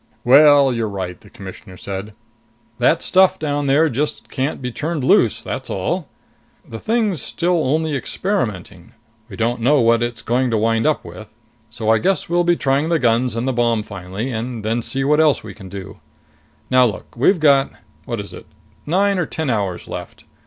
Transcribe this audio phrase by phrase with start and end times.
[0.23, 2.15] "Well, you're right," the Commissioner said.
[2.79, 6.07] "That stuff down there just can't be turned loose, that's all!
[6.67, 8.93] The thing's still only experimenting.
[9.29, 11.35] We don't know what it's going to wind up with.
[11.69, 15.03] So I guess we'll be trying the guns and the bomb finally, and then see
[15.03, 15.99] what else we can do....
[16.71, 17.69] Now look, we've got
[18.05, 18.47] what is it?
[18.87, 20.23] nine or ten hours left.